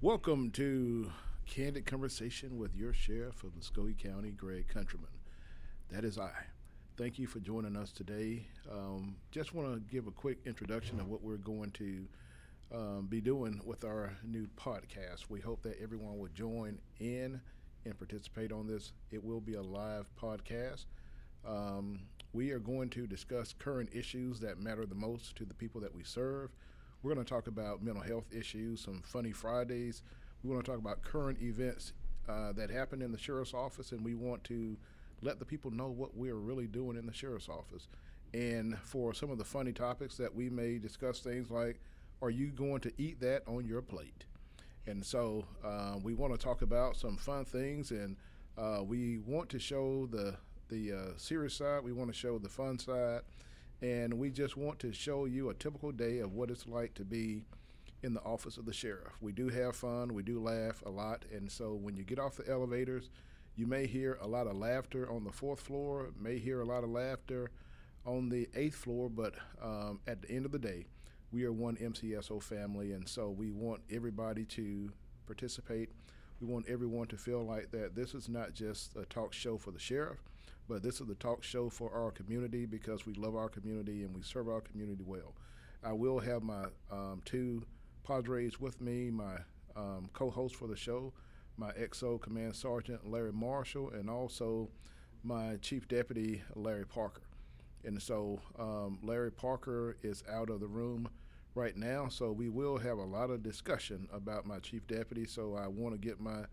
Welcome 0.00 0.52
to 0.52 1.10
Candid 1.44 1.84
Conversation 1.84 2.56
with 2.56 2.76
your 2.76 2.92
sheriff 2.92 3.42
of 3.42 3.56
Muscogee 3.56 3.94
County, 3.94 4.30
Greg 4.30 4.68
Countryman. 4.68 5.10
That 5.90 6.04
is 6.04 6.20
I. 6.20 6.30
Thank 6.96 7.18
you 7.18 7.26
for 7.26 7.40
joining 7.40 7.74
us 7.74 7.90
today. 7.90 8.46
Um, 8.70 9.16
just 9.32 9.54
want 9.54 9.74
to 9.74 9.80
give 9.92 10.06
a 10.06 10.12
quick 10.12 10.38
introduction 10.46 11.00
of 11.00 11.08
what 11.08 11.20
we're 11.20 11.36
going 11.36 11.72
to 11.72 12.06
um, 12.72 13.06
be 13.08 13.20
doing 13.20 13.60
with 13.64 13.82
our 13.82 14.12
new 14.22 14.46
podcast. 14.56 15.28
We 15.28 15.40
hope 15.40 15.62
that 15.62 15.82
everyone 15.82 16.16
will 16.16 16.28
join 16.28 16.78
in 17.00 17.40
and 17.84 17.98
participate 17.98 18.52
on 18.52 18.68
this. 18.68 18.92
It 19.10 19.24
will 19.24 19.40
be 19.40 19.54
a 19.54 19.62
live 19.62 20.06
podcast. 20.16 20.84
Um, 21.44 22.02
we 22.32 22.52
are 22.52 22.60
going 22.60 22.90
to 22.90 23.08
discuss 23.08 23.52
current 23.52 23.88
issues 23.92 24.38
that 24.38 24.60
matter 24.60 24.86
the 24.86 24.94
most 24.94 25.34
to 25.38 25.44
the 25.44 25.54
people 25.54 25.80
that 25.80 25.92
we 25.92 26.04
serve. 26.04 26.50
We're 27.02 27.14
going 27.14 27.24
to 27.24 27.32
talk 27.32 27.46
about 27.46 27.82
mental 27.82 28.02
health 28.02 28.26
issues, 28.32 28.80
some 28.80 29.02
funny 29.04 29.32
Fridays. 29.32 30.02
We 30.42 30.50
want 30.50 30.64
to 30.64 30.70
talk 30.70 30.80
about 30.80 31.02
current 31.02 31.40
events 31.40 31.92
uh, 32.28 32.52
that 32.52 32.70
happen 32.70 33.02
in 33.02 33.12
the 33.12 33.18
sheriff's 33.18 33.54
office, 33.54 33.92
and 33.92 34.04
we 34.04 34.14
want 34.14 34.42
to 34.44 34.76
let 35.22 35.38
the 35.38 35.44
people 35.44 35.70
know 35.70 35.88
what 35.88 36.16
we're 36.16 36.34
really 36.34 36.66
doing 36.66 36.96
in 36.96 37.06
the 37.06 37.12
sheriff's 37.12 37.48
office. 37.48 37.88
And 38.34 38.78
for 38.78 39.14
some 39.14 39.30
of 39.30 39.38
the 39.38 39.44
funny 39.44 39.72
topics 39.72 40.16
that 40.16 40.34
we 40.34 40.50
may 40.50 40.78
discuss, 40.78 41.20
things 41.20 41.50
like, 41.50 41.80
are 42.20 42.30
you 42.30 42.48
going 42.48 42.80
to 42.80 42.92
eat 42.98 43.20
that 43.20 43.42
on 43.46 43.66
your 43.66 43.80
plate? 43.80 44.24
And 44.86 45.04
so 45.04 45.44
uh, 45.64 45.96
we 46.02 46.14
want 46.14 46.32
to 46.32 46.38
talk 46.38 46.62
about 46.62 46.96
some 46.96 47.16
fun 47.16 47.44
things, 47.44 47.90
and 47.90 48.16
uh, 48.56 48.82
we 48.82 49.18
want 49.18 49.48
to 49.50 49.58
show 49.58 50.06
the 50.06 50.36
the 50.68 50.92
uh, 50.92 51.16
serious 51.16 51.54
side. 51.54 51.82
We 51.82 51.92
want 51.92 52.10
to 52.10 52.18
show 52.18 52.38
the 52.38 52.48
fun 52.48 52.78
side, 52.78 53.20
and 53.82 54.14
we 54.14 54.30
just 54.30 54.56
want 54.56 54.78
to 54.80 54.92
show 54.92 55.24
you 55.24 55.50
a 55.50 55.54
typical 55.54 55.92
day 55.92 56.18
of 56.18 56.32
what 56.32 56.50
it's 56.50 56.66
like 56.66 56.94
to 56.94 57.04
be 57.04 57.42
in 58.02 58.14
the 58.14 58.22
office 58.22 58.56
of 58.56 58.66
the 58.66 58.72
sheriff. 58.72 59.12
We 59.20 59.32
do 59.32 59.48
have 59.48 59.76
fun. 59.76 60.14
We 60.14 60.22
do 60.22 60.40
laugh 60.40 60.82
a 60.86 60.90
lot, 60.90 61.24
and 61.32 61.50
so 61.50 61.74
when 61.74 61.96
you 61.96 62.04
get 62.04 62.18
off 62.18 62.36
the 62.36 62.48
elevators, 62.48 63.10
you 63.56 63.66
may 63.66 63.86
hear 63.86 64.18
a 64.20 64.26
lot 64.26 64.46
of 64.46 64.56
laughter 64.56 65.10
on 65.10 65.24
the 65.24 65.32
fourth 65.32 65.60
floor. 65.60 66.10
May 66.18 66.38
hear 66.38 66.60
a 66.60 66.64
lot 66.64 66.84
of 66.84 66.90
laughter 66.90 67.50
on 68.06 68.28
the 68.28 68.48
eighth 68.54 68.76
floor, 68.76 69.10
but 69.10 69.34
um, 69.62 70.00
at 70.06 70.22
the 70.22 70.30
end 70.30 70.46
of 70.46 70.52
the 70.52 70.58
day, 70.58 70.86
we 71.32 71.44
are 71.44 71.52
one 71.52 71.76
MCSO 71.76 72.42
family, 72.42 72.92
and 72.92 73.08
so 73.08 73.30
we 73.30 73.50
want 73.50 73.82
everybody 73.90 74.44
to 74.44 74.90
participate. 75.26 75.90
We 76.40 76.46
want 76.46 76.68
everyone 76.68 77.08
to 77.08 77.16
feel 77.16 77.44
like 77.44 77.70
that 77.72 77.94
this 77.94 78.14
is 78.14 78.28
not 78.28 78.54
just 78.54 78.96
a 78.96 79.04
talk 79.06 79.32
show 79.32 79.58
for 79.58 79.72
the 79.72 79.78
sheriff, 79.78 80.22
but 80.68 80.82
this 80.82 81.00
is 81.00 81.06
the 81.06 81.14
talk 81.14 81.42
show 81.42 81.70
for 81.70 81.92
our 81.92 82.10
community 82.10 82.66
because 82.66 83.06
we 83.06 83.14
love 83.14 83.34
our 83.34 83.48
community 83.48 84.04
and 84.04 84.14
we 84.14 84.22
serve 84.22 84.48
our 84.48 84.60
community 84.60 85.02
well. 85.04 85.34
I 85.82 85.92
will 85.92 86.18
have 86.18 86.42
my 86.42 86.66
um, 86.90 87.22
two 87.24 87.62
Padres 88.04 88.60
with 88.60 88.80
me, 88.80 89.10
my 89.10 89.36
um, 89.76 90.08
co 90.12 90.30
host 90.30 90.56
for 90.56 90.66
the 90.66 90.76
show, 90.76 91.12
my 91.56 91.72
XO 91.72 92.20
Command 92.20 92.54
Sergeant 92.54 93.08
Larry 93.08 93.32
Marshall, 93.32 93.90
and 93.90 94.10
also 94.10 94.68
my 95.22 95.56
Chief 95.56 95.88
Deputy 95.88 96.42
Larry 96.54 96.86
Parker. 96.86 97.22
And 97.84 98.00
so 98.00 98.40
um, 98.58 98.98
Larry 99.02 99.32
Parker 99.32 99.96
is 100.02 100.22
out 100.30 100.50
of 100.50 100.60
the 100.60 100.66
room 100.66 101.08
right 101.54 101.76
now, 101.76 102.08
so 102.08 102.32
we 102.32 102.48
will 102.48 102.76
have 102.78 102.98
a 102.98 103.04
lot 103.04 103.30
of 103.30 103.42
discussion 103.42 104.08
about 104.12 104.46
my 104.46 104.58
chief 104.58 104.86
deputy. 104.86 105.26
So 105.26 105.54
I 105.54 105.68
want 105.68 105.94
to 105.94 105.98
get 105.98 106.20
my 106.20 106.44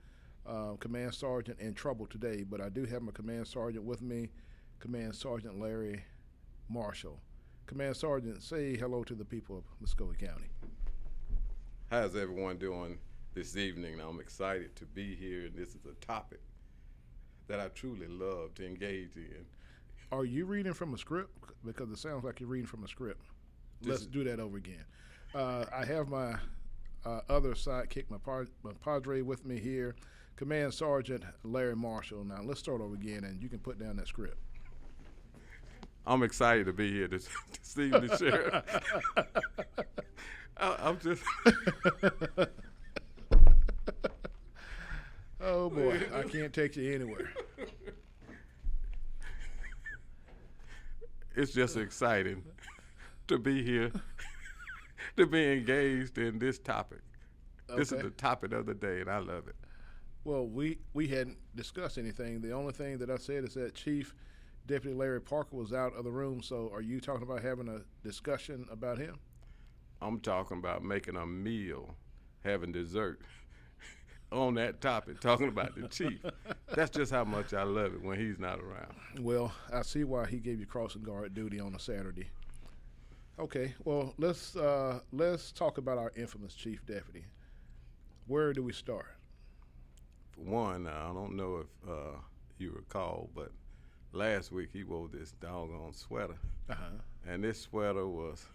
uh, 0.47 0.73
command 0.79 1.13
sergeant 1.13 1.59
in 1.59 1.73
trouble 1.73 2.05
today, 2.05 2.43
but 2.43 2.61
I 2.61 2.69
do 2.69 2.85
have 2.85 3.01
my 3.01 3.11
command 3.11 3.47
sergeant 3.47 3.83
with 3.83 4.01
me, 4.01 4.29
Command 4.79 5.15
Sergeant 5.15 5.59
Larry 5.59 6.03
Marshall. 6.69 7.19
Command 7.65 7.95
Sergeant, 7.97 8.43
say 8.43 8.75
hello 8.75 9.03
to 9.03 9.15
the 9.15 9.25
people 9.25 9.57
of 9.57 9.63
Muscogee 9.79 10.25
County. 10.25 10.49
How's 11.89 12.15
everyone 12.15 12.57
doing 12.57 12.99
this 13.33 13.57
evening? 13.57 13.99
I'm 13.99 14.19
excited 14.19 14.75
to 14.75 14.85
be 14.85 15.15
here, 15.15 15.45
and 15.45 15.55
this 15.55 15.69
is 15.69 15.85
a 15.85 16.05
topic 16.05 16.41
that 17.47 17.59
I 17.59 17.69
truly 17.69 18.07
love 18.07 18.53
to 18.55 18.65
engage 18.65 19.15
in. 19.15 19.45
Are 20.11 20.25
you 20.25 20.45
reading 20.45 20.73
from 20.73 20.93
a 20.93 20.97
script? 20.97 21.31
Because 21.65 21.89
it 21.89 21.97
sounds 21.97 22.23
like 22.23 22.39
you're 22.39 22.49
reading 22.49 22.67
from 22.67 22.83
a 22.83 22.87
script. 22.87 23.21
This 23.81 23.89
Let's 23.89 24.05
do 24.05 24.23
that 24.23 24.39
over 24.39 24.57
again. 24.57 24.85
Uh, 25.33 25.65
I 25.75 25.85
have 25.85 26.07
my 26.07 26.35
uh, 27.05 27.21
other 27.29 27.53
sidekick, 27.53 28.05
my, 28.09 28.17
par- 28.17 28.47
my 28.63 28.71
Padre, 28.83 29.21
with 29.21 29.45
me 29.45 29.59
here, 29.59 29.95
Command 30.35 30.73
Sergeant 30.73 31.23
Larry 31.43 31.75
Marshall. 31.75 32.23
Now 32.23 32.41
let's 32.43 32.59
start 32.59 32.81
over 32.81 32.95
again, 32.95 33.23
and 33.23 33.41
you 33.41 33.49
can 33.49 33.59
put 33.59 33.79
down 33.79 33.97
that 33.97 34.07
script. 34.07 34.37
I'm 36.07 36.23
excited 36.23 36.65
to 36.65 36.73
be 36.73 36.91
here 36.91 37.07
this, 37.07 37.27
this 37.51 37.77
evening, 37.77 38.09
Sheriff. 38.17 38.63
I, 40.57 40.75
I'm 40.79 40.99
just, 40.99 41.23
Oh 45.47 45.69
boy, 45.69 46.01
I 46.11 46.23
can't 46.23 46.51
take 46.51 46.75
you 46.75 46.91
anywhere. 46.91 47.31
it's 51.35 51.51
just 51.53 51.77
exciting 51.77 52.41
to 53.27 53.37
be 53.37 53.61
here, 53.61 53.91
to 55.17 55.25
be 55.25 55.53
engaged 55.53 56.17
in 56.17 56.39
this 56.39 56.59
topic. 56.59 57.01
This 57.75 57.91
is 57.91 58.01
the 58.01 58.09
topic 58.11 58.53
of 58.53 58.65
the 58.65 58.73
day, 58.73 59.01
and 59.01 59.09
I 59.09 59.17
love 59.17 59.47
it. 59.47 59.55
Well, 60.23 60.47
we 60.47 60.79
we 60.93 61.07
hadn't 61.07 61.37
discussed 61.55 61.97
anything. 61.97 62.41
The 62.41 62.51
only 62.51 62.73
thing 62.73 62.97
that 62.99 63.09
I 63.09 63.17
said 63.17 63.43
is 63.43 63.53
that 63.55 63.75
Chief 63.75 64.13
Deputy 64.67 64.95
Larry 64.95 65.21
Parker 65.21 65.55
was 65.55 65.73
out 65.73 65.95
of 65.95 66.03
the 66.03 66.11
room. 66.11 66.41
So, 66.41 66.71
are 66.73 66.81
you 66.81 66.99
talking 66.99 67.23
about 67.23 67.41
having 67.41 67.67
a 67.69 67.81
discussion 68.03 68.65
about 68.71 68.97
him? 68.97 69.19
I'm 70.01 70.19
talking 70.19 70.57
about 70.57 70.83
making 70.83 71.15
a 71.15 71.25
meal, 71.25 71.95
having 72.43 72.71
dessert 72.71 73.21
on 74.31 74.55
that 74.55 74.81
topic, 74.81 75.21
talking 75.21 75.47
about 75.47 75.75
the 75.75 75.87
chief. 75.87 76.19
That's 76.73 76.95
just 76.95 77.11
how 77.11 77.23
much 77.23 77.53
I 77.53 77.63
love 77.63 77.93
it 77.93 78.01
when 78.01 78.19
he's 78.19 78.39
not 78.39 78.59
around. 78.59 78.95
Well, 79.19 79.53
I 79.71 79.83
see 79.83 80.03
why 80.03 80.25
he 80.27 80.39
gave 80.39 80.59
you 80.59 80.65
crossing 80.65 81.03
guard 81.03 81.33
duty 81.33 81.59
on 81.59 81.73
a 81.75 81.79
Saturday. 81.79 82.27
Okay, 83.37 83.73
well 83.83 84.13
let's 84.17 84.55
uh, 84.55 84.99
let's 85.11 85.51
talk 85.51 85.77
about 85.77 85.97
our 85.97 86.11
infamous 86.15 86.53
chief 86.53 86.85
deputy. 86.85 87.25
Where 88.27 88.53
do 88.53 88.63
we 88.63 88.71
start? 88.71 89.07
For 90.31 90.41
one, 90.41 90.87
I 90.87 91.11
don't 91.13 91.35
know 91.35 91.57
if 91.57 91.89
uh, 91.89 92.17
you 92.57 92.71
recall, 92.71 93.29
but 93.35 93.51
last 94.13 94.51
week 94.51 94.69
he 94.71 94.83
wore 94.83 95.09
this 95.09 95.33
doggone 95.41 95.93
sweater. 95.93 96.37
Uh 96.69 96.75
huh. 96.75 96.89
And 97.27 97.43
this 97.43 97.61
sweater 97.61 98.07
was, 98.07 98.45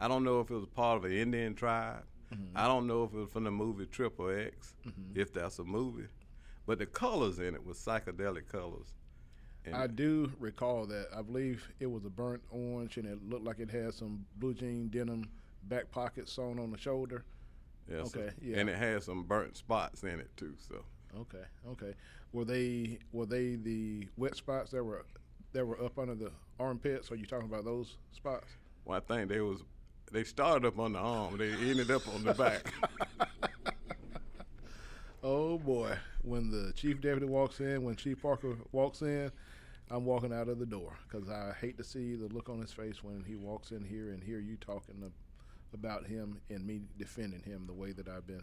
I 0.00 0.08
don't 0.08 0.24
know 0.24 0.40
if 0.40 0.50
it 0.50 0.54
was 0.54 0.66
part 0.66 0.96
of 0.96 1.04
an 1.04 1.12
Indian 1.12 1.54
tribe. 1.54 2.04
I 2.56 2.66
don't 2.66 2.86
know 2.86 3.04
if 3.04 3.12
it 3.12 3.18
was 3.18 3.30
from 3.30 3.44
the 3.44 3.50
movie 3.50 3.84
Triple 3.84 4.30
X, 4.30 4.74
if 5.14 5.34
that's 5.34 5.58
a 5.58 5.64
movie. 5.64 6.06
But 6.66 6.78
the 6.78 6.86
colors 6.86 7.38
in 7.38 7.54
it 7.54 7.62
was 7.62 7.76
psychedelic 7.76 8.48
colors. 8.48 8.94
And 9.64 9.76
I 9.76 9.86
do 9.86 10.32
recall 10.40 10.86
that. 10.86 11.06
I 11.16 11.22
believe 11.22 11.68
it 11.78 11.86
was 11.86 12.04
a 12.04 12.10
burnt 12.10 12.42
orange, 12.50 12.96
and 12.96 13.06
it 13.06 13.18
looked 13.28 13.44
like 13.44 13.60
it 13.60 13.70
had 13.70 13.94
some 13.94 14.24
blue 14.38 14.54
jean 14.54 14.88
denim 14.88 15.24
back 15.64 15.90
pockets 15.90 16.32
sewn 16.32 16.58
on 16.58 16.70
the 16.72 16.78
shoulder. 16.78 17.24
yeah, 17.88 18.02
so- 18.04 18.20
okay, 18.20 18.32
yeah. 18.42 18.58
And 18.58 18.68
it 18.68 18.76
had 18.76 19.02
some 19.02 19.22
burnt 19.24 19.56
spots 19.56 20.02
in 20.02 20.18
it 20.20 20.36
too. 20.36 20.54
So 20.68 20.84
Okay, 21.16 21.44
okay. 21.68 21.94
Were 22.32 22.44
they 22.44 22.98
were 23.12 23.26
they 23.26 23.54
the 23.56 24.08
wet 24.16 24.34
spots 24.34 24.70
that 24.72 24.82
were 24.82 25.04
that 25.52 25.64
were 25.66 25.80
up 25.84 25.98
under 25.98 26.14
the 26.14 26.32
armpits? 26.58 27.12
Are 27.12 27.16
you 27.16 27.26
talking 27.26 27.46
about 27.46 27.64
those 27.64 27.96
spots? 28.12 28.48
well, 28.84 28.96
I 28.98 29.00
think 29.00 29.28
they 29.28 29.40
was 29.40 29.62
they 30.10 30.24
started 30.24 30.66
up 30.66 30.78
on 30.80 30.94
the 30.94 30.98
arm, 30.98 31.36
they 31.36 31.52
ended 31.52 31.90
up 31.90 32.02
on 32.14 32.24
the 32.24 32.34
back. 32.34 32.62
Oh 35.24 35.56
boy, 35.56 35.96
when 36.22 36.50
the 36.50 36.72
chief 36.74 37.00
deputy 37.00 37.26
walks 37.26 37.60
in, 37.60 37.84
when 37.84 37.94
Chief 37.94 38.20
Parker 38.20 38.56
walks 38.72 39.02
in, 39.02 39.30
I'm 39.92 40.04
walking 40.04 40.32
out 40.32 40.48
of 40.48 40.58
the 40.58 40.66
door 40.66 40.96
because 41.08 41.28
I 41.28 41.52
hate 41.60 41.76
to 41.76 41.84
see 41.84 42.16
the 42.16 42.28
look 42.28 42.48
on 42.48 42.60
his 42.60 42.72
face 42.72 43.04
when 43.04 43.22
he 43.26 43.36
walks 43.36 43.70
in 43.70 43.84
here 43.84 44.12
and 44.12 44.22
hear 44.24 44.40
you 44.40 44.56
talking 44.56 45.12
about 45.74 46.06
him 46.06 46.40
and 46.50 46.66
me 46.66 46.80
defending 46.98 47.42
him 47.42 47.64
the 47.66 47.74
way 47.74 47.92
that 47.92 48.08
I've 48.08 48.26
been 48.26 48.42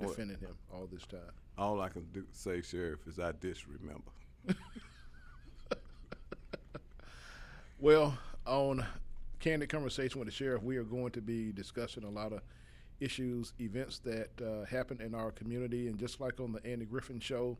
defending 0.00 0.38
him 0.38 0.56
all 0.72 0.88
this 0.90 1.04
time. 1.06 1.20
All 1.58 1.80
I 1.80 1.90
can 1.90 2.06
do 2.12 2.24
say, 2.32 2.62
Sheriff, 2.62 3.06
is 3.06 3.18
I 3.18 3.32
disremember. 3.38 4.10
Well, 7.80 8.18
on 8.44 8.84
Candid 9.38 9.68
Conversation 9.68 10.18
with 10.18 10.26
the 10.26 10.34
Sheriff, 10.34 10.64
we 10.64 10.78
are 10.78 10.82
going 10.82 11.12
to 11.12 11.20
be 11.20 11.52
discussing 11.52 12.02
a 12.02 12.10
lot 12.10 12.32
of 12.32 12.40
issues, 12.98 13.52
events 13.60 14.00
that 14.00 14.30
uh, 14.42 14.64
happen 14.64 15.00
in 15.00 15.14
our 15.14 15.30
community. 15.30 15.86
And 15.86 15.96
just 15.96 16.20
like 16.20 16.40
on 16.40 16.50
the 16.50 16.66
Andy 16.66 16.86
Griffin 16.86 17.20
show, 17.20 17.56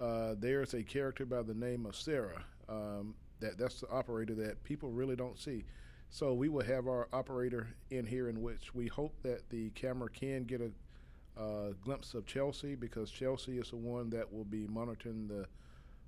uh, 0.00 0.34
there's 0.38 0.74
a 0.74 0.82
character 0.82 1.24
by 1.24 1.42
the 1.42 1.54
name 1.54 1.86
of 1.86 1.96
Sarah. 1.96 2.44
Um, 2.68 3.14
that 3.40 3.58
that's 3.58 3.80
the 3.80 3.90
operator 3.90 4.34
that 4.34 4.62
people 4.64 4.90
really 4.90 5.16
don't 5.16 5.38
see. 5.38 5.64
So 6.10 6.32
we 6.32 6.48
will 6.48 6.64
have 6.64 6.86
our 6.86 7.08
operator 7.12 7.68
in 7.90 8.06
here, 8.06 8.28
in 8.28 8.40
which 8.40 8.74
we 8.74 8.86
hope 8.86 9.14
that 9.22 9.48
the 9.50 9.70
camera 9.70 10.08
can 10.08 10.44
get 10.44 10.60
a 10.60 10.70
uh, 11.40 11.72
glimpse 11.82 12.14
of 12.14 12.26
Chelsea 12.26 12.74
because 12.74 13.10
Chelsea 13.10 13.58
is 13.58 13.70
the 13.70 13.76
one 13.76 14.08
that 14.10 14.32
will 14.32 14.44
be 14.44 14.66
monitoring 14.66 15.28
the 15.28 15.46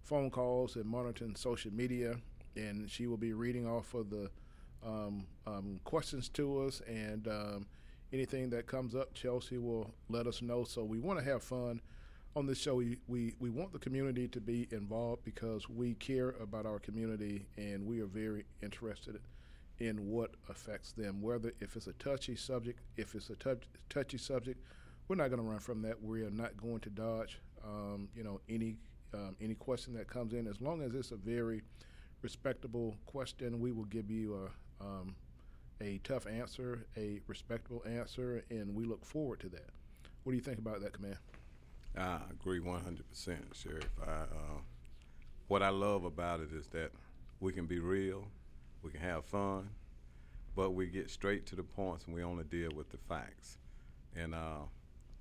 phone 0.02 0.30
calls 0.30 0.76
and 0.76 0.86
monitoring 0.86 1.34
social 1.36 1.72
media, 1.72 2.16
and 2.56 2.90
she 2.90 3.06
will 3.06 3.18
be 3.18 3.34
reading 3.34 3.66
off 3.66 3.92
of 3.92 4.08
the 4.08 4.30
um, 4.84 5.26
um, 5.46 5.80
questions 5.84 6.28
to 6.30 6.62
us. 6.62 6.80
And 6.86 7.28
um, 7.28 7.66
anything 8.12 8.48
that 8.50 8.66
comes 8.66 8.94
up, 8.94 9.12
Chelsea 9.12 9.58
will 9.58 9.92
let 10.08 10.26
us 10.26 10.40
know. 10.40 10.64
So 10.64 10.82
we 10.84 10.98
want 10.98 11.18
to 11.18 11.24
have 11.24 11.42
fun 11.42 11.82
on 12.38 12.46
this 12.46 12.58
show. 12.58 12.76
We, 12.76 12.98
we, 13.08 13.34
we 13.40 13.50
want 13.50 13.72
the 13.72 13.80
community 13.80 14.28
to 14.28 14.40
be 14.40 14.68
involved 14.70 15.24
because 15.24 15.68
we 15.68 15.94
care 15.94 16.36
about 16.40 16.66
our 16.66 16.78
community 16.78 17.46
and 17.56 17.84
we 17.84 18.00
are 18.00 18.06
very 18.06 18.44
interested 18.62 19.18
in 19.80 20.08
what 20.08 20.30
affects 20.48 20.92
them. 20.92 21.20
Whether 21.20 21.52
if 21.60 21.74
it's 21.74 21.88
a 21.88 21.92
touchy 21.94 22.36
subject, 22.36 22.78
if 22.96 23.16
it's 23.16 23.30
a 23.30 23.34
touch, 23.34 23.64
touchy 23.90 24.18
subject, 24.18 24.62
we're 25.08 25.16
not 25.16 25.30
going 25.30 25.42
to 25.42 25.48
run 25.48 25.58
from 25.58 25.82
that. 25.82 26.00
We 26.00 26.22
are 26.22 26.30
not 26.30 26.56
going 26.56 26.78
to 26.80 26.90
dodge, 26.90 27.40
um, 27.64 28.08
you 28.14 28.22
know, 28.22 28.40
any 28.48 28.76
um, 29.14 29.36
any 29.40 29.54
question 29.54 29.94
that 29.94 30.06
comes 30.06 30.32
in. 30.34 30.46
As 30.46 30.60
long 30.60 30.82
as 30.82 30.94
it's 30.94 31.12
a 31.12 31.16
very 31.16 31.62
respectable 32.22 32.94
question, 33.06 33.58
we 33.58 33.72
will 33.72 33.86
give 33.86 34.10
you 34.10 34.48
a 34.80 34.84
um, 34.84 35.16
a 35.80 35.98
tough 36.04 36.26
answer, 36.26 36.86
a 36.96 37.20
respectable 37.26 37.82
answer, 37.86 38.44
and 38.50 38.74
we 38.74 38.84
look 38.84 39.04
forward 39.04 39.40
to 39.40 39.48
that. 39.48 39.70
What 40.22 40.32
do 40.32 40.36
you 40.36 40.42
think 40.42 40.58
about 40.58 40.82
that, 40.82 40.92
Command? 40.92 41.16
I 41.98 42.20
agree 42.30 42.60
100%, 42.60 43.54
Sheriff. 43.54 43.90
I, 44.06 44.10
uh, 44.10 44.60
what 45.48 45.62
I 45.62 45.70
love 45.70 46.04
about 46.04 46.40
it 46.40 46.52
is 46.52 46.68
that 46.68 46.92
we 47.40 47.52
can 47.52 47.66
be 47.66 47.80
real, 47.80 48.28
we 48.82 48.90
can 48.90 49.00
have 49.00 49.24
fun, 49.24 49.70
but 50.54 50.70
we 50.72 50.86
get 50.86 51.10
straight 51.10 51.46
to 51.46 51.56
the 51.56 51.62
points 51.62 52.06
and 52.06 52.14
we 52.14 52.22
only 52.22 52.44
deal 52.44 52.70
with 52.74 52.90
the 52.90 52.98
facts. 53.08 53.58
And 54.16 54.34
uh, 54.34 54.66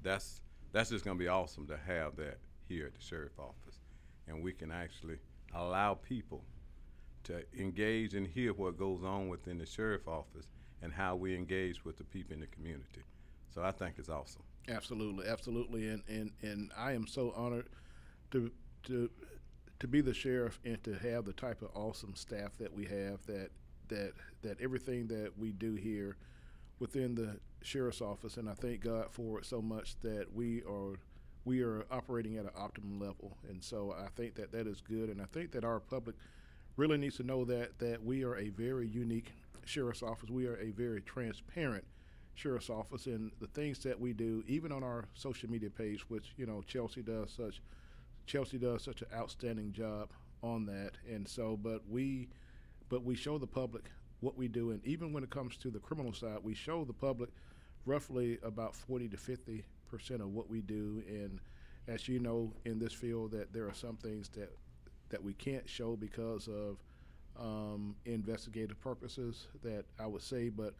that's 0.03 0.41
that's 0.71 0.89
just 0.89 1.05
going 1.05 1.17
to 1.17 1.23
be 1.23 1.27
awesome 1.27 1.65
to 1.67 1.77
have 1.77 2.15
that 2.17 2.37
here 2.67 2.85
at 2.85 2.93
the 2.93 3.01
sheriff 3.01 3.39
office, 3.39 3.79
and 4.27 4.43
we 4.43 4.51
can 4.51 4.71
actually 4.71 5.17
allow 5.55 5.93
people 5.93 6.43
to 7.23 7.43
engage 7.57 8.13
and 8.13 8.27
hear 8.27 8.53
what 8.53 8.77
goes 8.77 9.03
on 9.03 9.29
within 9.29 9.57
the 9.57 9.65
sheriff 9.65 10.07
office 10.07 10.47
and 10.81 10.93
how 10.93 11.15
we 11.15 11.35
engage 11.35 11.83
with 11.83 11.97
the 11.97 12.03
people 12.03 12.33
in 12.33 12.39
the 12.39 12.47
community. 12.47 13.03
So 13.53 13.63
I 13.63 13.71
think 13.71 13.95
it's 13.97 14.09
awesome. 14.09 14.43
Absolutely, 14.67 15.27
absolutely, 15.27 15.87
and 15.87 16.03
and 16.09 16.31
and 16.41 16.71
I 16.77 16.91
am 16.91 17.07
so 17.07 17.33
honored 17.35 17.67
to 18.31 18.51
to 18.83 19.09
to 19.79 19.87
be 19.87 20.01
the 20.01 20.13
sheriff 20.13 20.59
and 20.65 20.83
to 20.83 20.95
have 20.95 21.25
the 21.25 21.33
type 21.33 21.61
of 21.61 21.69
awesome 21.75 22.15
staff 22.15 22.57
that 22.57 22.73
we 22.73 22.85
have 22.85 23.25
that 23.27 23.49
that 23.87 24.13
that 24.41 24.59
everything 24.61 25.07
that 25.07 25.31
we 25.37 25.51
do 25.53 25.75
here 25.75 26.17
within 26.79 27.15
the 27.15 27.39
sheriff's 27.61 28.01
office 28.01 28.37
and 28.37 28.49
I 28.49 28.53
thank 28.53 28.81
God 28.81 29.07
for 29.11 29.39
it 29.39 29.45
so 29.45 29.61
much 29.61 29.95
that 30.01 30.27
we 30.33 30.63
are 30.63 30.95
we 31.45 31.61
are 31.61 31.85
operating 31.91 32.37
at 32.37 32.45
an 32.45 32.51
optimum 32.57 32.99
level. 32.99 33.37
And 33.49 33.63
so 33.63 33.95
I 33.97 34.09
think 34.15 34.35
that 34.35 34.51
that 34.51 34.67
is 34.67 34.81
good 34.81 35.09
and 35.09 35.21
I 35.21 35.25
think 35.31 35.51
that 35.53 35.63
our 35.63 35.79
public 35.79 36.15
really 36.75 36.97
needs 36.97 37.17
to 37.17 37.23
know 37.23 37.45
that 37.45 37.79
that 37.79 38.03
we 38.03 38.23
are 38.23 38.35
a 38.37 38.49
very 38.49 38.87
unique 38.87 39.31
sheriff's 39.65 40.03
office. 40.03 40.29
We 40.29 40.45
are 40.47 40.57
a 40.57 40.71
very 40.71 41.01
transparent 41.01 41.85
sheriff's 42.37 42.69
office 42.69 43.07
and 43.07 43.31
the 43.41 43.47
things 43.47 43.79
that 43.79 43.99
we 43.99 44.13
do 44.13 44.43
even 44.47 44.71
on 44.71 44.83
our 44.83 45.05
social 45.13 45.49
media 45.49 45.69
page 45.69 46.07
which 46.09 46.33
you 46.37 46.45
know 46.45 46.61
Chelsea 46.67 47.01
does 47.01 47.31
such 47.35 47.61
Chelsea 48.27 48.57
does 48.57 48.83
such 48.83 49.01
an 49.01 49.07
outstanding 49.15 49.71
job 49.71 50.09
on 50.43 50.65
that, 50.65 50.91
and 51.09 51.27
so 51.27 51.57
but 51.57 51.81
we 51.89 52.27
but 52.89 53.03
we 53.03 53.15
show 53.15 53.37
the 53.37 53.47
public 53.47 53.89
what 54.19 54.37
we 54.37 54.47
do, 54.47 54.71
and 54.71 54.85
even 54.85 55.13
when 55.13 55.23
it 55.23 55.29
comes 55.29 55.57
to 55.57 55.69
the 55.69 55.79
criminal 55.79 56.13
side, 56.13 56.39
we 56.43 56.53
show 56.53 56.83
the 56.83 56.93
public 56.93 57.29
roughly 57.85 58.37
about 58.43 58.75
40 58.75 59.07
to 59.09 59.17
50 59.17 59.63
percent 59.89 60.21
of 60.21 60.33
what 60.33 60.49
we 60.49 60.61
do. 60.61 61.01
And 61.07 61.39
as 61.87 62.07
you 62.07 62.19
know, 62.19 62.51
in 62.65 62.79
this 62.79 62.93
field, 62.93 63.31
that 63.31 63.53
there 63.53 63.65
are 63.65 63.73
some 63.73 63.95
things 63.95 64.29
that 64.29 64.51
that 65.09 65.23
we 65.23 65.33
can't 65.33 65.67
show 65.67 65.95
because 65.95 66.49
of 66.49 66.77
um, 67.39 67.95
investigative 68.05 68.79
purposes. 68.81 69.47
That 69.63 69.85
I 69.99 70.05
would 70.05 70.21
say, 70.21 70.49
but 70.49 70.73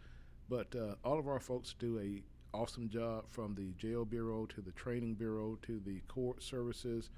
but 0.49 0.73
uh, 0.75 0.95
all 1.03 1.19
of 1.19 1.27
our 1.27 1.39
folks 1.39 1.75
do 1.77 1.99
a 1.99 2.21
awesome 2.55 2.89
job 2.89 3.25
from 3.29 3.53
the 3.55 3.73
jail 3.77 4.05
bureau 4.05 4.45
to 4.45 4.61
the 4.61 4.71
training 4.71 5.13
bureau 5.13 5.57
to 5.61 5.79
the 5.85 5.99
court 6.07 6.41
services 6.41 7.09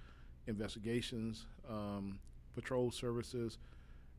investigations, 0.48 1.46
um, 1.70 2.20
patrol 2.56 2.92
services, 2.92 3.58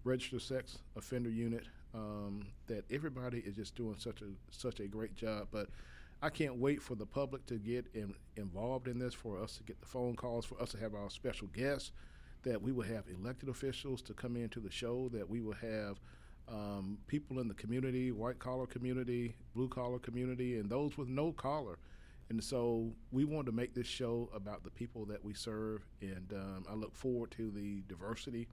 registered 0.05 0.41
sex 0.41 0.79
offender 0.97 1.29
unit. 1.31 1.65
Um, 1.93 2.47
that 2.69 2.85
everybody 2.93 3.41
is 3.41 3.57
just 3.57 3.75
doing 3.75 3.97
such 3.99 4.23
a 4.23 4.27
such 4.53 4.79
a 4.79 4.87
great 4.87 5.17
job. 5.17 5.49
But 5.51 5.67
I 6.23 6.31
can't 6.31 6.57
wait 6.57 6.81
for 6.81 6.95
the 6.95 7.05
public 7.07 7.47
to 7.47 7.57
get 7.57 7.87
in, 7.95 8.15
involved 8.37 8.87
in 8.87 8.99
this, 8.99 9.13
for 9.13 9.43
us 9.43 9.57
to 9.57 9.65
get 9.65 9.81
the 9.81 9.87
phone 9.87 10.15
calls, 10.15 10.45
for 10.45 10.61
us 10.63 10.71
to 10.71 10.79
have 10.79 10.95
our 10.95 11.11
special 11.11 11.49
guests, 11.49 11.91
that 12.45 12.63
we 12.63 12.71
will 12.71 12.85
have 12.85 13.05
elected 13.09 13.49
officials 13.49 14.03
to 14.03 14.15
come 14.15 14.37
into 14.37 14.61
the 14.61 14.71
show, 14.71 15.09
that 15.13 15.29
we 15.29 15.41
will 15.41 15.55
have 15.55 15.99
um, 16.51 16.99
people 17.07 17.41
in 17.41 17.49
the 17.49 17.55
community, 17.55 18.13
white 18.13 18.39
collar 18.39 18.67
community, 18.67 19.35
blue 19.55 19.69
collar 19.69 19.99
community, 19.99 20.59
and 20.59 20.69
those 20.69 20.97
with 20.99 21.09
no 21.09 21.33
collar 21.33 21.79
and 22.31 22.43
so 22.43 22.93
we 23.11 23.25
want 23.25 23.47
to 23.47 23.53
make 23.53 23.75
this 23.75 23.89
show 23.89 24.31
about 24.33 24.63
the 24.63 24.71
people 24.71 25.05
that 25.07 25.23
we 25.23 25.35
serve, 25.35 25.85
and 26.01 26.33
um, 26.33 26.65
I 26.71 26.75
look 26.75 26.95
forward 26.95 27.33
to 27.33 27.51
the 27.51 27.83
diversity 27.89 28.47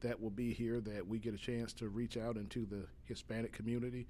that 0.00 0.20
will 0.20 0.30
be 0.30 0.52
here. 0.52 0.80
That 0.80 1.06
we 1.06 1.18
get 1.18 1.34
a 1.34 1.38
chance 1.38 1.72
to 1.74 1.88
reach 1.88 2.16
out 2.16 2.36
into 2.36 2.64
the 2.64 2.86
Hispanic 3.04 3.52
community, 3.52 4.06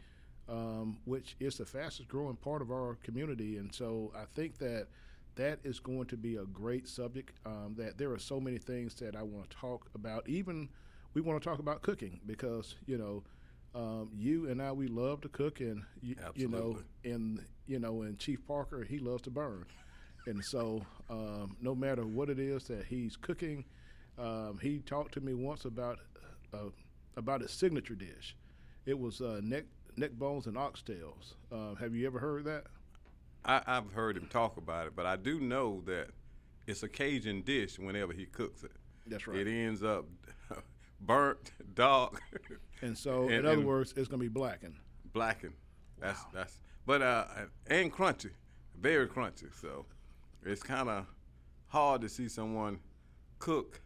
um, 0.47 0.99
which 1.07 1.37
is 1.41 1.57
the 1.57 1.65
fastest 1.65 2.09
growing 2.11 2.37
part 2.37 2.61
of 2.61 2.71
our 2.71 2.99
community. 3.03 3.57
And 3.57 3.75
so 3.75 4.13
I 4.15 4.25
think 4.35 4.59
that 4.59 4.89
that 5.37 5.61
is 5.65 5.81
going 5.81 6.07
to 6.09 6.19
be 6.19 6.37
a 6.37 6.45
great 6.45 6.87
subject. 6.87 7.39
Um, 7.47 7.75
that 7.79 7.97
there 7.97 8.13
are 8.13 8.19
so 8.19 8.41
many 8.41 8.59
things 8.59 8.95
that 8.97 9.17
I 9.17 9.23
want 9.23 9.49
to 9.49 9.57
talk 9.57 9.89
about. 9.95 10.29
Even 10.29 10.69
we 11.15 11.21
want 11.21 11.43
to 11.43 11.49
talk 11.49 11.59
about 11.59 11.83
cooking 11.83 12.21
because 12.27 12.75
you 12.87 12.99
know 12.99 13.23
um, 13.75 14.11
you 14.15 14.49
and 14.49 14.61
I, 14.61 14.73
we 14.73 14.89
love 14.89 15.23
to 15.23 15.29
cook, 15.29 15.61
and 15.61 15.83
you, 16.03 16.17
you, 16.35 16.49
know, 16.49 16.79
and 17.05 17.43
you 17.67 17.79
know, 17.79 18.03
and 18.03 18.19
Chief 18.19 18.47
Parker, 18.47 18.85
he 18.85 18.99
loves 18.99 19.23
to 19.23 19.31
burn, 19.31 19.65
and 20.27 20.45
so 20.45 20.85
um, 21.09 21.57
no 21.61 21.75
matter 21.75 22.07
what 22.07 22.29
it 22.29 22.39
is 22.39 22.65
that 22.65 22.85
he's 22.85 23.17
cooking, 23.17 23.65
um, 24.19 24.59
he 24.61 24.81
talked 24.81 25.15
to 25.15 25.21
me 25.21 25.33
once 25.33 25.65
about 25.65 26.01
uh, 26.53 26.69
about 27.17 27.41
his 27.41 27.51
signature 27.51 27.95
dish. 27.95 28.37
It 28.85 28.99
was 28.99 29.21
uh, 29.21 29.41
neck 29.43 29.65
neck 29.97 30.13
bones 30.13 30.47
and 30.47 30.57
oxtails. 30.57 31.35
Uh, 31.51 31.75
have 31.77 31.95
you 31.95 32.07
ever 32.07 32.19
heard 32.19 32.45
that? 32.45 32.65
I, 33.45 33.63
I've 33.67 33.93
heard 33.93 34.17
him 34.17 34.29
talk 34.31 34.59
about 34.59 34.87
it, 34.87 34.93
but 34.95 35.07
I 35.07 35.17
do 35.17 35.41
know 35.41 35.83
that 35.87 36.09
it's 36.67 36.83
a 36.83 36.89
Cajun 36.89 37.43
dish 37.43 37.79
whenever 37.79 38.13
he 38.13 38.27
cooks 38.27 38.63
it. 38.63 38.73
That's 39.07 39.27
right. 39.27 39.39
It 39.39 39.51
ends 39.51 39.83
up 39.83 40.05
burnt, 41.05 41.53
dark. 41.75 42.23
And 42.81 42.97
so, 42.97 43.23
and, 43.29 43.33
in 43.33 43.47
other 43.47 43.61
words, 43.61 43.95
it's 43.97 44.09
going 44.09 44.21
to 44.21 44.25
be 44.25 44.29
blackened. 44.29 44.77
Blackened. 45.13 45.55
That's 46.01 46.21
wow. 46.21 46.31
that's. 46.35 46.59
But 46.85 47.03
uh, 47.03 47.25
and 47.69 47.93
crunchy, 47.93 48.31
very 48.81 49.07
crunchy. 49.07 49.55
So, 49.61 49.87
it's 50.45 50.63
kind 50.63 50.89
of 50.89 51.07
hard 51.69 52.01
to 52.03 52.09
see 52.09 52.29
someone 52.29 52.81
cook 53.39 53.81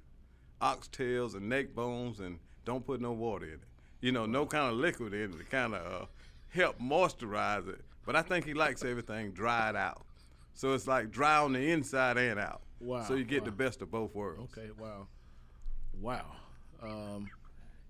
oxtails 0.61 1.35
and 1.35 1.49
neck 1.49 1.75
bones 1.75 2.21
and 2.21 2.39
don't 2.65 2.85
put 2.85 3.01
no 3.01 3.13
water 3.13 3.47
in 3.47 3.53
it. 3.55 3.61
You 4.01 4.13
know, 4.13 4.27
no 4.27 4.47
kind 4.47 4.71
of 4.71 4.79
liquid 4.79 5.15
in 5.15 5.33
it 5.33 5.39
to 5.39 5.45
kind 5.45 5.75
of 5.75 6.03
uh, 6.03 6.07
help 6.49 6.79
moisturize 6.81 7.69
it. 7.69 7.81
But 8.05 8.17
I 8.17 8.23
think 8.23 8.45
he 8.45 8.55
likes 8.55 8.85
everything 8.85 9.33
dried 9.33 9.77
out. 9.77 10.07
So 10.55 10.73
it's 10.73 10.87
like 10.87 11.11
dry 11.11 11.39
on 11.39 11.53
the 11.53 11.71
inside 11.71 12.17
and 12.17 12.39
out. 12.39 12.63
Wow. 12.81 13.05
So 13.05 13.15
you 13.15 13.25
get 13.25 13.43
wow. 13.43 13.47
the 13.47 13.53
best 13.53 13.83
of 13.83 13.91
both 13.91 14.15
worlds. 14.15 14.57
Okay, 14.57 14.71
wow. 14.79 15.07
Wow. 16.01 16.37
Um, 16.83 17.29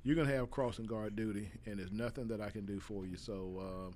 you're 0.04 0.16
gonna 0.16 0.32
have 0.32 0.50
crossing 0.50 0.86
guard 0.86 1.16
duty, 1.16 1.48
and 1.66 1.78
there's 1.78 1.92
nothing 1.92 2.28
that 2.28 2.40
I 2.40 2.50
can 2.50 2.64
do 2.64 2.78
for 2.78 3.06
you. 3.06 3.16
So, 3.16 3.60
um, 3.60 3.94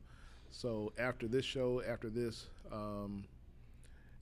so 0.50 0.92
after 0.98 1.28
this 1.28 1.44
show, 1.44 1.82
after 1.86 2.10
this, 2.10 2.48
um, 2.72 3.24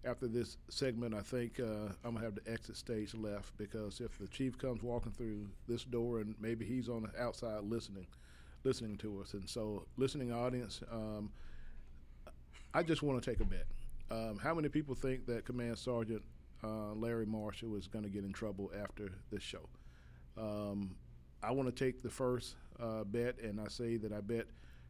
after 0.05 0.27
this 0.29 0.59
segment, 0.69 1.15
I 1.15 1.23
think 1.23 1.61
uh, 1.61 1.93
I'm 2.05 2.15
gonna 2.15 2.21
have 2.21 2.35
the 2.35 2.51
exit 2.51 2.77
stage 2.77 3.15
left 3.15 3.57
because 3.57 4.01
if 4.01 4.19
the 4.19 4.29
chief 4.29 4.59
comes 4.59 4.83
walking 4.83 5.13
through 5.13 5.49
this 5.67 5.85
door, 5.85 6.21
and 6.21 6.35
maybe 6.39 6.65
he's 6.65 6.89
on 6.89 7.05
the 7.05 7.23
outside 7.23 7.65
listening, 7.65 8.07
listening 8.65 8.99
to 8.99 9.21
us, 9.23 9.33
and 9.33 9.49
so 9.49 9.87
listening 9.97 10.33
audience, 10.33 10.83
um, 10.93 11.31
I 12.75 12.83
just 12.83 13.03
want 13.03 13.23
to 13.23 13.31
take 13.31 13.41
a 13.41 13.45
bet. 13.45 13.67
Um, 14.11 14.39
how 14.39 14.55
many 14.55 14.69
people 14.69 14.95
think 14.95 15.27
that 15.27 15.45
Command 15.45 15.79
Sergeant 15.79 16.23
uh, 16.63 16.93
Larry 16.93 17.27
Marshall 17.27 17.77
is 17.77 17.87
going 17.87 18.05
to 18.05 18.11
get 18.11 18.25
in 18.25 18.33
trouble 18.33 18.71
after 18.79 19.11
this 19.31 19.43
show? 19.43 19.69
Um, 20.39 20.95
I 21.43 21.53
want 21.53 21.75
to 21.75 21.85
take 21.85 22.03
the 22.03 22.11
first 22.11 22.57
uh, 22.81 23.05
bet, 23.05 23.39
and 23.43 23.61
I 23.61 23.69
say 23.69 23.97
that 23.99 24.13
I 24.13 24.21
bet 24.21 24.47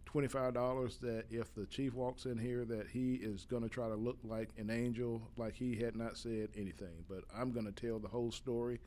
twenty-five 0.07 0.55
dollars 0.55 0.99
that 0.99 1.25
if 1.31 1.55
the 1.55 1.67
chief 1.67 1.95
walks 1.95 2.25
in 2.25 2.39
here, 2.39 2.65
that 2.65 2.89
he 2.89 3.15
is 3.15 3.45
going 3.45 3.63
to 3.63 3.69
try 3.69 3.89
to 3.89 3.95
look 3.95 4.19
like 4.25 4.51
an 4.57 4.71
angel, 4.71 5.23
like 5.37 5.55
he 5.55 5.77
had 5.77 5.97
not 5.97 6.17
said 6.17 6.49
anything. 6.57 7.05
But 7.09 7.25
I'm 7.35 7.53
going 7.53 7.67
to 7.67 7.73
tell 7.73 7.99
the 7.99 8.09
whole 8.09 8.33
story, 8.33 8.81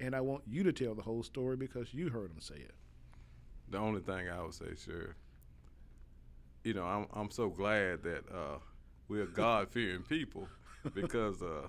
and 0.00 0.14
I 0.14 0.20
want 0.20 0.42
you 0.46 0.62
to 0.64 0.72
tell 0.72 0.94
the 0.94 1.02
whole 1.02 1.22
story 1.22 1.56
because 1.56 1.92
you 1.92 2.08
heard 2.08 2.30
him 2.30 2.40
say 2.40 2.56
it. 2.56 2.74
The 3.70 3.78
only 3.78 4.00
thing 4.00 4.28
I 4.28 4.40
would 4.42 4.54
say, 4.54 4.74
sure, 4.82 5.14
you 6.64 6.74
know, 6.74 6.84
I'm 6.84 7.06
I'm 7.12 7.30
so 7.30 7.48
glad 7.48 8.02
that 8.04 8.24
uh, 8.32 8.58
we're 9.08 9.26
God-fearing 9.34 10.02
people 10.02 10.48
because 10.94 11.42
uh, 11.42 11.66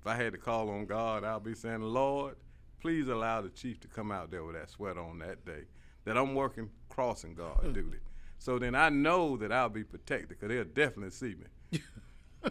if 0.00 0.06
I 0.06 0.16
had 0.16 0.32
to 0.32 0.38
call 0.38 0.68
on 0.70 0.86
God, 0.86 1.24
I'll 1.24 1.40
be 1.40 1.54
saying, 1.54 1.82
Lord 1.82 2.36
please 2.80 3.08
allow 3.08 3.40
the 3.40 3.50
chief 3.50 3.80
to 3.80 3.88
come 3.88 4.10
out 4.10 4.30
there 4.30 4.44
with 4.44 4.56
that 4.56 4.70
sweat 4.70 4.96
on 4.96 5.18
that 5.20 5.44
day. 5.44 5.64
That 6.04 6.16
I'm 6.16 6.34
working 6.34 6.70
crossing 6.88 7.34
guard 7.34 7.74
duty. 7.74 7.98
So 8.38 8.58
then 8.58 8.74
I 8.74 8.88
know 8.88 9.36
that 9.36 9.52
I'll 9.52 9.68
be 9.68 9.84
protected 9.84 10.30
because 10.30 10.48
they'll 10.48 10.64
definitely 10.64 11.10
see 11.10 11.34
me. 11.34 11.80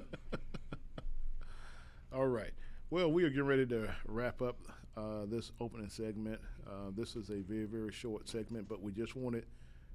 All 2.13 2.27
right. 2.27 2.51
Well, 2.91 3.11
we 3.11 3.23
are 3.23 3.29
getting 3.29 3.45
ready 3.45 3.65
to 3.67 3.89
wrap 4.05 4.41
up 4.41 4.57
uh, 4.95 5.25
this 5.27 5.51
opening 5.59 5.89
segment. 5.89 6.39
Uh, 6.67 6.91
this 6.95 7.15
is 7.15 7.29
a 7.29 7.41
very, 7.41 7.65
very 7.65 7.91
short 7.91 8.29
segment, 8.29 8.67
but 8.69 8.81
we 8.81 8.91
just 8.91 9.15
wanted 9.15 9.45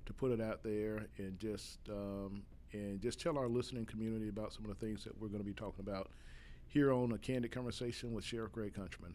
to 0.06 0.12
put 0.12 0.32
it 0.32 0.40
out 0.40 0.62
there 0.62 1.06
and 1.18 1.38
just 1.38 1.78
um, 1.88 2.42
and 2.72 3.00
just 3.00 3.20
tell 3.20 3.38
our 3.38 3.48
listening 3.48 3.86
community 3.86 4.28
about 4.28 4.52
some 4.52 4.64
of 4.64 4.68
the 4.68 4.86
things 4.86 5.04
that 5.04 5.20
we're 5.20 5.28
going 5.28 5.40
to 5.40 5.44
be 5.44 5.54
talking 5.54 5.80
about 5.80 6.10
here 6.66 6.92
on 6.92 7.12
a 7.12 7.18
candid 7.18 7.52
conversation 7.52 8.12
with 8.12 8.24
Sheriff 8.24 8.52
Greg 8.52 8.74
Countryman. 8.74 9.14